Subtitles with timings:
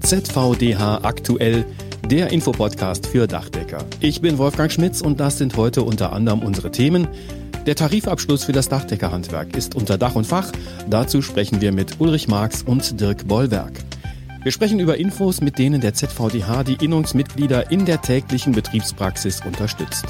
[0.00, 1.64] ZVDH aktuell,
[2.10, 3.84] der Infopodcast für Dachdecker.
[4.00, 7.06] Ich bin Wolfgang Schmitz und das sind heute unter anderem unsere Themen.
[7.66, 10.50] Der Tarifabschluss für das Dachdeckerhandwerk ist unter Dach und Fach.
[10.88, 13.72] Dazu sprechen wir mit Ulrich Marx und Dirk Bollwerk.
[14.42, 20.06] Wir sprechen über Infos, mit denen der ZVDH die Innungsmitglieder in der täglichen Betriebspraxis unterstützt.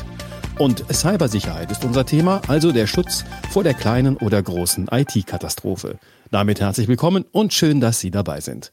[0.56, 5.98] Und Cybersicherheit ist unser Thema, also der Schutz vor der kleinen oder großen IT-Katastrophe.
[6.30, 8.72] Damit herzlich willkommen und schön, dass Sie dabei sind.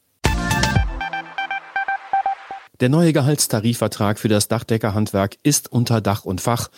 [2.80, 6.70] Der neue Gehaltstarifvertrag für das Dachdeckerhandwerk ist unter Dach und Fach.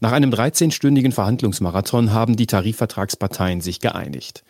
[0.00, 4.44] Nach einem 13-stündigen Verhandlungsmarathon haben die Tarifvertragsparteien sich geeinigt.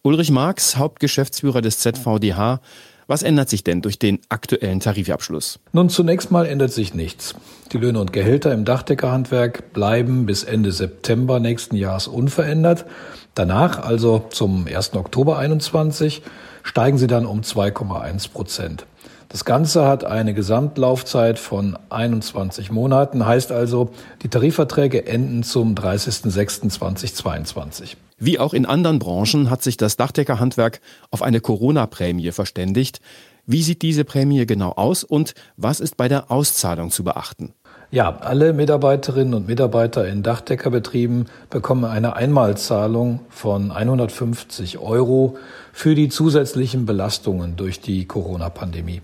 [0.00, 2.60] Ulrich Marx, Hauptgeschäftsführer des ZVDH,
[3.06, 5.60] was ändert sich denn durch den aktuellen Tarifabschluss?
[5.72, 7.34] Nun, zunächst mal ändert sich nichts.
[7.72, 12.86] Die Löhne und Gehälter im Dachdeckerhandwerk bleiben bis Ende September nächsten Jahres unverändert.
[13.34, 14.94] Danach, also zum 1.
[14.94, 16.22] Oktober 21,
[16.62, 18.86] steigen sie dann um 2,1 Prozent.
[19.28, 23.90] Das Ganze hat eine Gesamtlaufzeit von 21 Monaten, heißt also,
[24.22, 27.96] die Tarifverträge enden zum 30.06.2022.
[28.18, 33.00] Wie auch in anderen Branchen hat sich das Dachdeckerhandwerk auf eine Corona-Prämie verständigt.
[33.46, 37.52] Wie sieht diese Prämie genau aus und was ist bei der Auszahlung zu beachten?
[37.90, 45.36] Ja, alle Mitarbeiterinnen und Mitarbeiter in Dachdeckerbetrieben bekommen eine Einmalzahlung von 150 Euro
[45.72, 49.02] für die zusätzlichen Belastungen durch die Corona-Pandemie.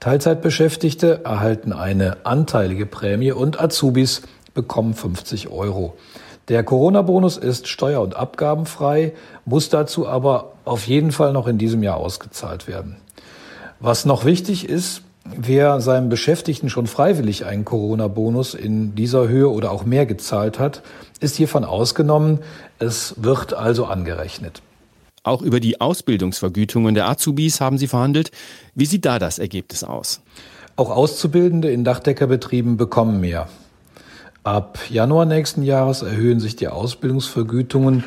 [0.00, 4.22] Teilzeitbeschäftigte erhalten eine anteilige Prämie und Azubis
[4.54, 5.94] bekommen 50 Euro.
[6.48, 9.12] Der Corona-Bonus ist steuer- und abgabenfrei,
[9.44, 12.96] muss dazu aber auf jeden Fall noch in diesem Jahr ausgezahlt werden.
[13.78, 15.02] Was noch wichtig ist,
[15.36, 20.82] Wer seinem Beschäftigten schon freiwillig einen Corona-Bonus in dieser Höhe oder auch mehr gezahlt hat,
[21.20, 22.40] ist hiervon ausgenommen.
[22.78, 24.62] Es wird also angerechnet.
[25.22, 28.30] Auch über die Ausbildungsvergütungen der Azubis haben Sie verhandelt.
[28.74, 30.22] Wie sieht da das Ergebnis aus?
[30.76, 33.48] Auch Auszubildende in Dachdeckerbetrieben bekommen mehr.
[34.42, 38.04] Ab Januar nächsten Jahres erhöhen sich die Ausbildungsvergütungen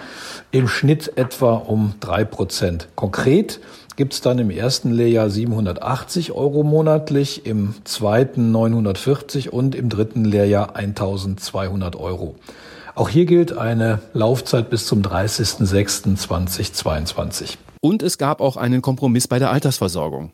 [0.49, 2.87] im Schnitt etwa um drei Prozent.
[2.95, 3.59] Konkret
[3.95, 10.25] gibt es dann im ersten Lehrjahr 780 Euro monatlich, im zweiten 940 und im dritten
[10.25, 12.35] Lehrjahr 1200 Euro.
[12.95, 17.57] Auch hier gilt eine Laufzeit bis zum 30.06.2022.
[17.81, 20.31] Und es gab auch einen Kompromiss bei der Altersversorgung.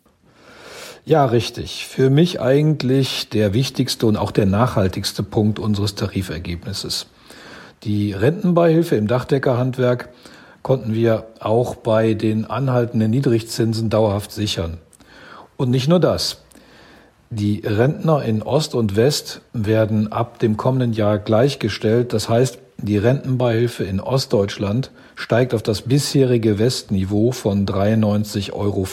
[1.05, 1.87] Ja, richtig.
[1.87, 7.07] Für mich eigentlich der wichtigste und auch der nachhaltigste Punkt unseres Tarifergebnisses.
[7.83, 10.09] Die Rentenbeihilfe im Dachdeckerhandwerk
[10.61, 14.79] konnten wir auch bei den anhaltenden Niedrigzinsen dauerhaft sichern.
[15.55, 16.41] Und nicht nur das.
[17.31, 22.11] Die Rentner in Ost und West werden ab dem kommenden Jahr gleichgestellt.
[22.11, 28.87] Das heißt, die Rentenbeihilfe in Ostdeutschland steigt auf das bisherige Westniveau von 93,40 Euro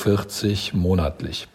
[0.75, 1.49] monatlich.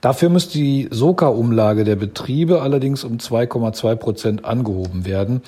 [0.00, 5.42] Dafür muss die Soka-Umlage der Betriebe allerdings um 2,2 Prozent angehoben werden.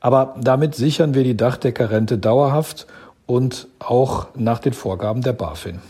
[0.00, 2.86] Aber damit sichern wir die Dachdeckerrente dauerhaft
[3.26, 5.80] und auch nach den Vorgaben der BaFin.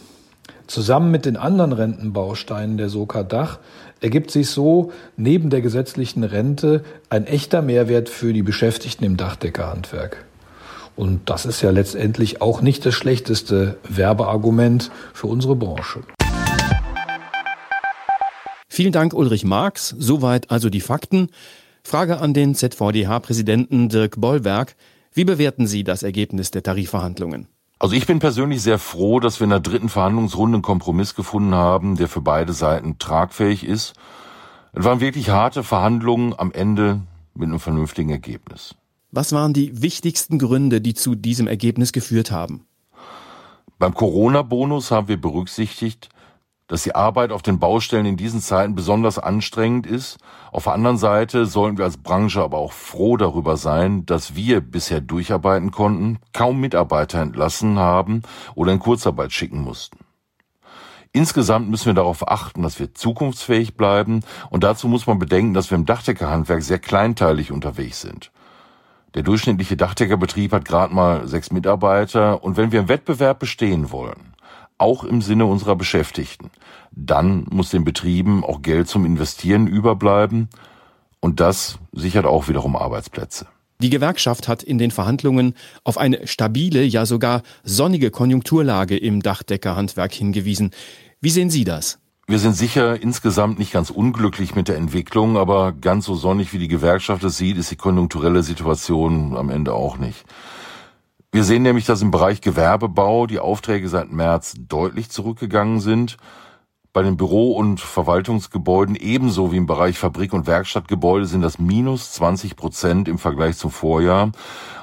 [0.67, 3.59] Zusammen mit den anderen Rentenbausteinen der Soka Dach
[4.01, 10.25] ergibt sich so neben der gesetzlichen Rente ein echter Mehrwert für die Beschäftigten im Dachdeckerhandwerk.
[10.97, 16.01] Und das ist ja letztendlich auch nicht das schlechteste Werbeargument für unsere Branche.
[18.69, 19.95] Vielen Dank, Ulrich Marx.
[19.99, 21.29] Soweit also die Fakten.
[21.85, 24.77] Frage an den ZVDH-Präsidenten Dirk Bollwerk.
[25.13, 27.49] Wie bewerten Sie das Ergebnis der Tarifverhandlungen?
[27.81, 31.55] Also ich bin persönlich sehr froh, dass wir in der dritten Verhandlungsrunde einen Kompromiss gefunden
[31.55, 33.95] haben, der für beide Seiten tragfähig ist.
[34.73, 37.01] Es waren wirklich harte Verhandlungen am Ende
[37.35, 38.75] mit einem vernünftigen Ergebnis.
[39.13, 42.67] Was waren die wichtigsten Gründe, die zu diesem Ergebnis geführt haben?
[43.79, 46.09] Beim Corona-Bonus haben wir berücksichtigt,
[46.69, 50.19] dass die Arbeit auf den Baustellen in diesen Zeiten besonders anstrengend ist.
[50.53, 54.61] Auf der anderen Seite sollen wir als Branche aber auch froh darüber sein, dass wir
[54.61, 58.23] bisher durcharbeiten konnten, kaum Mitarbeiter entlassen haben
[58.55, 59.99] oder in Kurzarbeit schicken mussten.
[61.13, 64.21] Insgesamt müssen wir darauf achten, dass wir zukunftsfähig bleiben
[64.51, 68.31] und dazu muss man bedenken, dass wir im Dachdeckerhandwerk sehr kleinteilig unterwegs sind.
[69.15, 74.35] Der durchschnittliche Dachdeckerbetrieb hat gerade mal sechs Mitarbeiter und wenn wir im Wettbewerb bestehen wollen,
[74.79, 76.51] auch im Sinne unserer Beschäftigten.
[76.93, 80.49] Dann muss den Betrieben auch Geld zum Investieren überbleiben
[81.21, 83.47] und das sichert auch wiederum Arbeitsplätze.
[83.81, 85.55] Die Gewerkschaft hat in den Verhandlungen
[85.85, 90.73] auf eine stabile, ja sogar sonnige Konjunkturlage im Dachdeckerhandwerk hingewiesen.
[91.21, 91.99] Wie sehen Sie das?
[92.27, 96.59] Wir sind sicher insgesamt nicht ganz unglücklich mit der Entwicklung, aber ganz so sonnig wie
[96.59, 100.25] die Gewerkschaft es sieht, ist die konjunkturelle Situation am Ende auch nicht.
[101.39, 106.17] Wir sehen nämlich, dass im Bereich Gewerbebau die Aufträge seit März deutlich zurückgegangen sind.
[106.93, 112.11] Bei den Büro- und Verwaltungsgebäuden ebenso wie im Bereich Fabrik- und Werkstattgebäude sind das minus
[112.15, 114.33] 20 Prozent im Vergleich zum Vorjahr.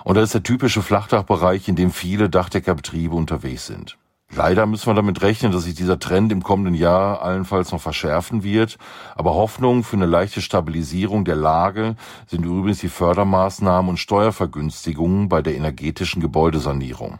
[0.06, 3.98] Und das ist der typische Flachdachbereich, in dem viele Dachdeckerbetriebe unterwegs sind.
[4.34, 8.44] Leider müssen wir damit rechnen, dass sich dieser Trend im kommenden Jahr allenfalls noch verschärfen
[8.44, 8.78] wird.
[9.16, 11.96] Aber Hoffnung für eine leichte Stabilisierung der Lage
[12.28, 17.20] sind übrigens die Fördermaßnahmen und Steuervergünstigungen bei der energetischen Gebäudesanierung.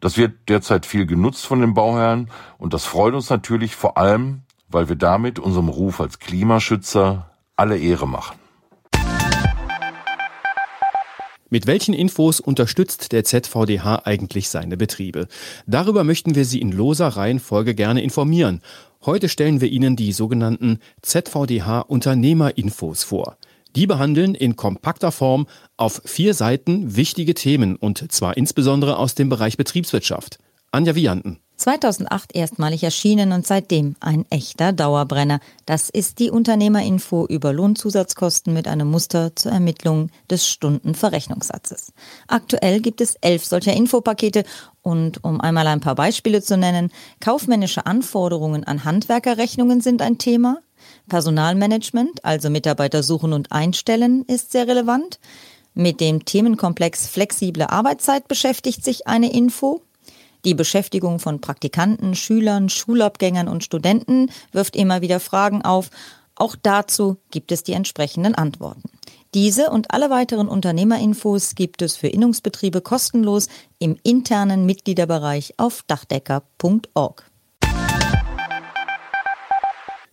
[0.00, 2.28] Das wird derzeit viel genutzt von den Bauherren
[2.58, 7.78] und das freut uns natürlich vor allem, weil wir damit unserem Ruf als Klimaschützer alle
[7.78, 8.41] Ehre machen.
[11.52, 15.28] Mit welchen Infos unterstützt der ZVDH eigentlich seine Betriebe?
[15.66, 18.62] Darüber möchten wir Sie in loser Reihenfolge gerne informieren.
[19.04, 23.36] Heute stellen wir Ihnen die sogenannten ZVDH Unternehmerinfos vor.
[23.76, 25.46] Die behandeln in kompakter Form
[25.76, 30.38] auf vier Seiten wichtige Themen und zwar insbesondere aus dem Bereich Betriebswirtschaft.
[30.70, 31.41] Anja Vianten.
[31.62, 35.38] 2008 erstmalig erschienen und seitdem ein echter Dauerbrenner.
[35.64, 41.92] Das ist die Unternehmerinfo über Lohnzusatzkosten mit einem Muster zur Ermittlung des Stundenverrechnungssatzes.
[42.26, 44.42] Aktuell gibt es elf solcher Infopakete
[44.82, 50.58] und um einmal ein paar Beispiele zu nennen, kaufmännische Anforderungen an Handwerkerrechnungen sind ein Thema,
[51.08, 55.20] Personalmanagement, also Mitarbeiter suchen und einstellen, ist sehr relevant.
[55.74, 59.82] Mit dem Themenkomplex flexible Arbeitszeit beschäftigt sich eine Info.
[60.44, 65.90] Die Beschäftigung von Praktikanten, Schülern, Schulabgängern und Studenten wirft immer wieder Fragen auf.
[66.34, 68.82] Auch dazu gibt es die entsprechenden Antworten.
[69.34, 73.48] Diese und alle weiteren Unternehmerinfos gibt es für Innungsbetriebe kostenlos
[73.78, 77.31] im internen Mitgliederbereich auf dachdecker.org.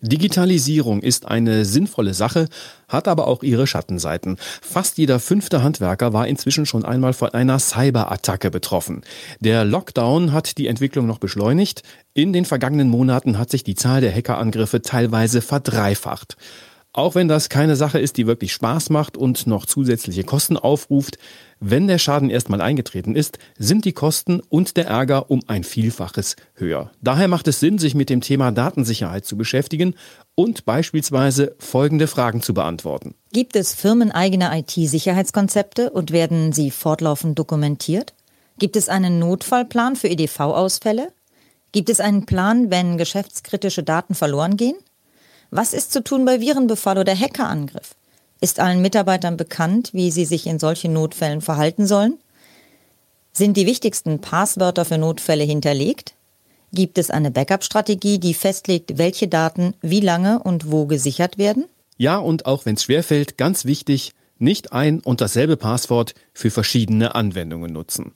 [0.02, 2.48] Digitalisierung ist eine sinnvolle Sache,
[2.88, 4.38] hat aber auch ihre Schattenseiten.
[4.62, 9.02] Fast jeder fünfte Handwerker war inzwischen schon einmal von einer Cyberattacke betroffen.
[9.42, 11.84] Der Lockdown hat die Entwicklung noch beschleunigt.
[12.14, 16.38] In den vergangenen Monaten hat sich die Zahl der Hackerangriffe teilweise verdreifacht.
[16.94, 21.20] Auch wenn das keine Sache ist, die wirklich Spaß macht und noch zusätzliche Kosten aufruft,
[21.60, 26.38] wenn der Schaden erstmal eingetreten ist, sind die Kosten und der Ärger um ein Vielfaches
[26.54, 26.92] höher.
[27.02, 29.96] Daher macht es Sinn, sich mit dem Thema Datensicherheit zu beschäftigen
[30.36, 33.16] und beispielsweise folgende Fragen zu beantworten.
[33.34, 38.14] Gibt es firmeneigene IT-Sicherheitskonzepte und werden sie fortlaufend dokumentiert?
[38.58, 41.12] Gibt es einen Notfallplan für EDV-Ausfälle?
[41.72, 44.76] Gibt es einen Plan, wenn geschäftskritische Daten verloren gehen?
[45.52, 47.96] Was ist zu tun bei Virenbefall oder Hackerangriff?
[48.42, 52.18] Ist allen Mitarbeitern bekannt, wie sie sich in solchen Notfällen verhalten sollen?
[53.34, 56.14] Sind die wichtigsten Passwörter für Notfälle hinterlegt?
[56.72, 61.66] Gibt es eine Backup-Strategie, die festlegt, welche Daten wie lange und wo gesichert werden?
[61.98, 67.16] Ja, und auch wenn es schwerfällt, ganz wichtig, nicht ein und dasselbe Passwort für verschiedene
[67.16, 68.14] Anwendungen nutzen.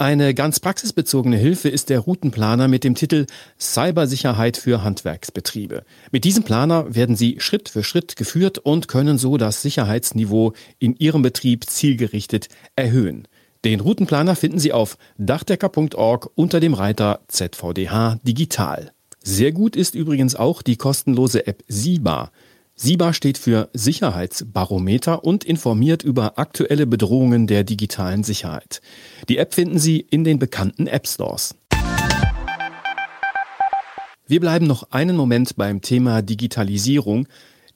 [0.00, 3.26] Eine ganz praxisbezogene Hilfe ist der Routenplaner mit dem Titel
[3.58, 5.82] Cybersicherheit für Handwerksbetriebe.
[6.12, 10.94] Mit diesem Planer werden Sie Schritt für Schritt geführt und können so das Sicherheitsniveau in
[10.94, 12.46] Ihrem Betrieb zielgerichtet
[12.76, 13.26] erhöhen.
[13.64, 18.92] Den Routenplaner finden Sie auf dachdecker.org unter dem Reiter ZVDH Digital.
[19.24, 22.30] Sehr gut ist übrigens auch die kostenlose App SIBA.
[22.80, 28.80] SIBA steht für Sicherheitsbarometer und informiert über aktuelle Bedrohungen der digitalen Sicherheit.
[29.28, 31.56] Die App finden Sie in den bekannten App Stores.
[34.28, 37.26] Wir bleiben noch einen Moment beim Thema Digitalisierung.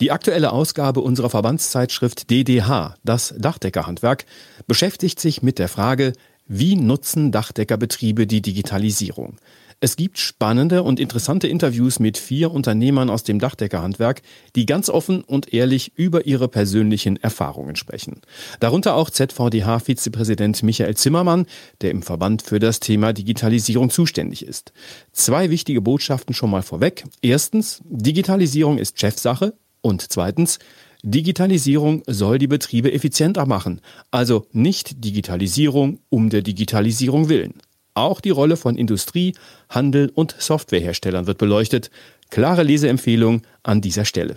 [0.00, 4.24] Die aktuelle Ausgabe unserer Verbandszeitschrift DDH, das Dachdeckerhandwerk,
[4.68, 6.12] beschäftigt sich mit der Frage,
[6.46, 9.36] wie nutzen Dachdeckerbetriebe die Digitalisierung?
[9.84, 14.22] Es gibt spannende und interessante Interviews mit vier Unternehmern aus dem Dachdeckerhandwerk,
[14.54, 18.20] die ganz offen und ehrlich über ihre persönlichen Erfahrungen sprechen.
[18.60, 21.46] Darunter auch ZVDH-Vizepräsident Michael Zimmermann,
[21.80, 24.72] der im Verband für das Thema Digitalisierung zuständig ist.
[25.10, 27.02] Zwei wichtige Botschaften schon mal vorweg.
[27.20, 29.54] Erstens, Digitalisierung ist Chefsache.
[29.80, 30.60] Und zweitens,
[31.02, 33.80] Digitalisierung soll die Betriebe effizienter machen.
[34.12, 37.54] Also nicht Digitalisierung um der Digitalisierung willen.
[37.94, 39.34] Auch die Rolle von Industrie,
[39.68, 41.90] Handel und Softwareherstellern wird beleuchtet.
[42.30, 44.36] Klare Leseempfehlung an dieser Stelle.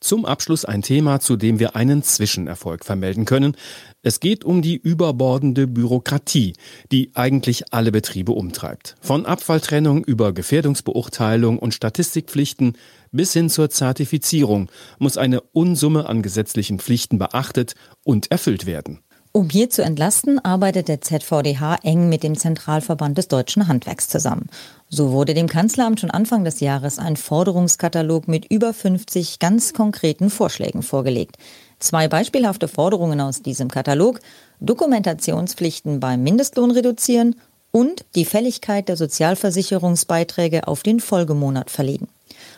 [0.00, 3.56] Zum Abschluss ein Thema, zu dem wir einen Zwischenerfolg vermelden können.
[4.02, 6.52] Es geht um die überbordende Bürokratie,
[6.92, 8.94] die eigentlich alle Betriebe umtreibt.
[9.00, 12.76] Von Abfalltrennung über Gefährdungsbeurteilung und Statistikpflichten
[13.10, 19.00] bis hin zur Zertifizierung muss eine Unsumme an gesetzlichen Pflichten beachtet und erfüllt werden.
[19.36, 24.48] Um hier zu entlasten, arbeitet der ZVDH eng mit dem Zentralverband des deutschen Handwerks zusammen.
[24.88, 30.30] So wurde dem Kanzleramt schon Anfang des Jahres ein Forderungskatalog mit über 50 ganz konkreten
[30.30, 31.36] Vorschlägen vorgelegt.
[31.80, 34.20] Zwei beispielhafte Forderungen aus diesem Katalog
[34.60, 37.36] Dokumentationspflichten beim Mindestlohn reduzieren
[37.70, 42.08] und die Fälligkeit der Sozialversicherungsbeiträge auf den Folgemonat verlegen.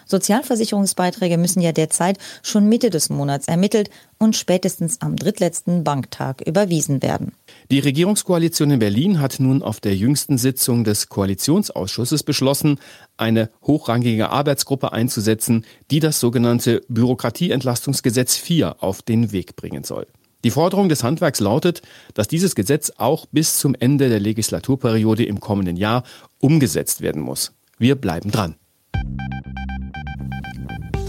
[0.09, 7.03] Sozialversicherungsbeiträge müssen ja derzeit schon Mitte des Monats ermittelt und spätestens am drittletzten Banktag überwiesen
[7.03, 7.33] werden.
[7.71, 12.81] Die Regierungskoalition in Berlin hat nun auf der jüngsten Sitzung des Koalitionsausschusses beschlossen,
[13.17, 20.07] eine hochrangige Arbeitsgruppe einzusetzen, die das sogenannte Bürokratieentlastungsgesetz 4 auf den Weg bringen soll.
[20.45, 21.83] Die Forderung des Handwerks lautet,
[22.15, 26.05] dass dieses Gesetz auch bis zum Ende der Legislaturperiode im kommenden Jahr
[26.39, 27.53] umgesetzt werden muss.
[27.79, 28.55] Wir bleiben dran.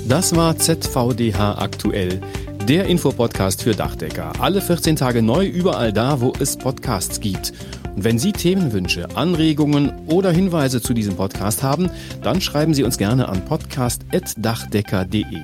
[0.10, 2.20] Das war ZVDH aktuell,
[2.68, 4.34] der Infopodcast für Dachdecker.
[4.40, 7.54] Alle 14 Tage neu, überall da, wo es Podcasts gibt.
[7.96, 11.92] Und wenn Sie Themenwünsche, Anregungen oder Hinweise zu diesem Podcast haben,
[12.24, 15.44] dann schreiben Sie uns gerne an podcast.dachdecker.de.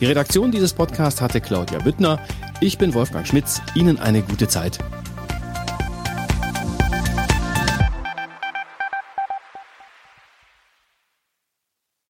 [0.00, 2.20] Die Redaktion dieses Podcasts hatte Claudia Büttner.
[2.60, 3.62] Ich bin Wolfgang Schmitz.
[3.74, 4.80] Ihnen eine gute Zeit.